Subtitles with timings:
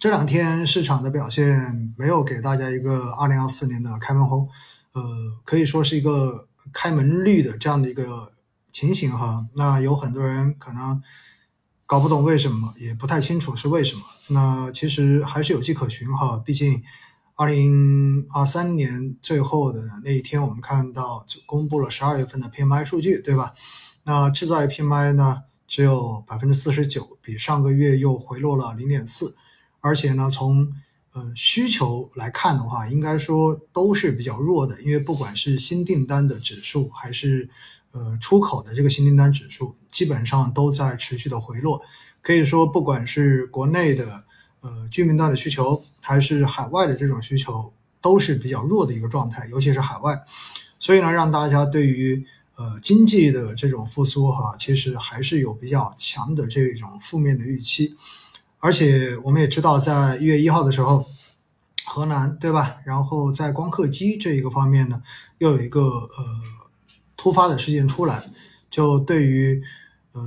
[0.00, 4.48] 这两天市场的表现没有给大家一个二零二四年的开门红，
[4.92, 5.02] 呃，
[5.44, 8.32] 可以说是一个开门绿的这样的一个
[8.72, 9.46] 情形哈。
[9.56, 11.02] 那有很多人可能
[11.84, 14.00] 搞不懂为什么，也不太清楚是为什么。
[14.28, 16.82] 那其实还是有迹可循哈，毕竟
[17.34, 23.52] 二零二三年最后的那一天，我们看到就公布了十二月份的 PMI 数据，对吧？
[24.04, 25.42] 那制造业 PMI 呢？
[25.68, 29.36] 只有百分之四十九，比上个月又回落了零点四，
[29.80, 30.72] 而且呢，从
[31.12, 37.48] 呃需求来看的话，应该说都是比较弱的，因为不管是新订单的指数，还是
[37.92, 41.80] 呃出口的这个新订单指数，基本上都在持续的回落。
[42.22, 44.22] 可以说，不管是国内的
[44.60, 50.22] 呃居民端的需求，还是海外的这种需求，都是比较弱的一个状态，尤其是海外。
[50.78, 52.24] 所以呢，让大家对于
[52.56, 57.96] 呃，经济的这种复苏哈，其实还是有比较强的这种负面的预期，
[58.60, 61.04] 而且我们也知道，在一月一号的时候，
[61.86, 62.76] 河南对吧？
[62.84, 65.02] 然后在光刻机这一个方面呢，
[65.38, 66.08] 又有一个呃
[67.16, 68.22] 突发的事件出来，
[68.70, 69.62] 就对于
[70.12, 70.22] 呃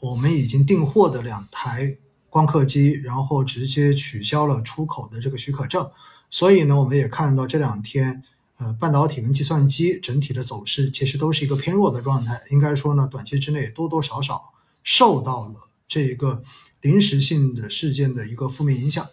[0.00, 1.96] 我们已经订货的两台
[2.28, 5.90] 光刻机，然后直接取消了出口的这个许可证，
[6.30, 8.22] 所以呢，我们也看到这两天。
[8.60, 14.52] 呃，半导体跟计算机整体的走势其实都是一个偏弱的状态，应该说呢，短期之内多多少少
[14.82, 16.42] 受到了这一个
[16.80, 19.06] 临时性的事件的一个负面影响，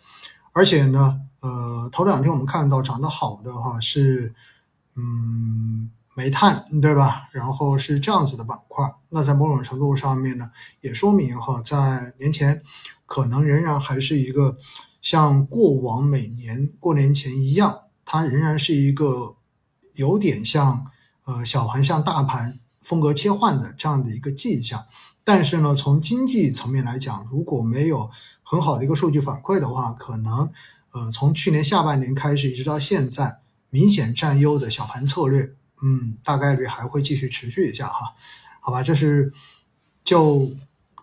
[0.54, 4.34] 而且呢，呃，头两天我们看到涨得好的话是，
[4.96, 7.30] 嗯，煤炭对吧？
[7.32, 12.62] 然后是这样子的板块，那在某种程度上面呢，也说明哈，在年前
[13.06, 14.58] 可能仍然还是一个
[15.02, 17.82] 像过往每年过年前一样。
[18.08, 19.36] 它仍然是一个
[19.96, 20.86] 有点像
[21.24, 24.86] 呃小盘向大盘风格切换的这样的一个迹象，
[25.24, 28.10] 但是呢，从经济层面来讲，如果没有
[28.44, 30.50] 很好的一个数据反馈的话，可能
[30.94, 38.14] 呃从去年下半年开始一直到现在，明显占优的小盘策略，嗯，大概率还会继续持续一下哈，
[38.62, 39.34] 好吧，这是
[40.04, 40.52] 就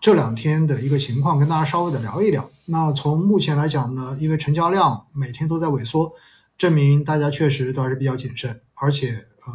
[0.01, 2.49] 这两天的一个情况，跟大家稍微的聊一聊。
[2.65, 6.13] 那从目前来讲呢，因为成交量每天都在萎缩。
[6.55, 9.51] 证明大家确实都还是比较谨慎，而且呃，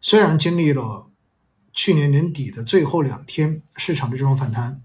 [0.00, 1.06] 虽然经历了
[1.72, 4.80] 去年年底的最后两天市场的这种反弹，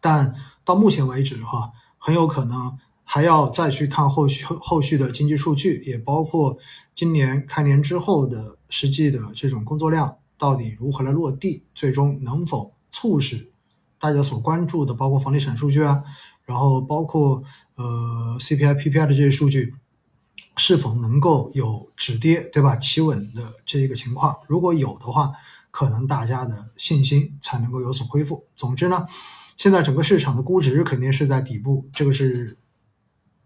[0.00, 0.34] 但
[0.64, 6.58] 到目前为止哈，很有可能还要再去看后续后续的经济数据，也包括
[6.94, 13.50] 今年开年之后的实际的这种工作量到底如何来落地，最终能否促使
[13.98, 16.04] 大家所关注的，包括房地产数据啊，
[16.44, 17.42] 然后包括
[17.76, 19.74] 呃 CPI、PPI 的这些数据。
[20.56, 22.76] 是否能够有止跌，对吧？
[22.76, 25.32] 企稳的这一个情况，如果有的话，
[25.70, 28.46] 可能大家的信心才能够有所恢复。
[28.56, 29.06] 总之呢，
[29.56, 32.58] 现在整个市场的估值肯定是在底部，这个是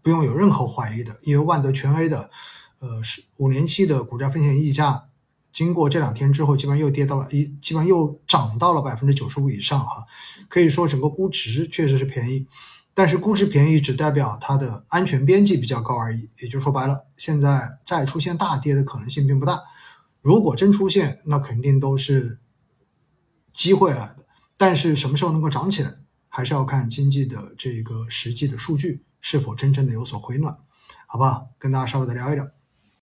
[0.01, 1.19] 不用有任何怀疑的。
[1.21, 2.31] 因为万德全 A 的，
[2.79, 5.05] 呃，是五年期的股债风险溢价，
[5.51, 10.05] 经过这两天之后，基本上又跌到了一，基本上又涨到了百分之九十五以上，哈，
[10.49, 12.47] 可以说整个估值确实是便宜。
[12.93, 19.61] 但是估值便宜只代表它的安全边际比较高而已，也就说白了，现在再出现大跌的可能性并不大。
[20.21, 22.39] 如果真出现，那肯定都是
[23.51, 24.17] 机会来的。
[24.57, 25.95] 但是什么时候能够涨起来，
[26.29, 30.55] 还是要看经济的这个实际的数据是否真正的有所回暖，
[31.07, 31.45] 好吧？
[31.57, 32.47] 跟大家稍微的聊一聊。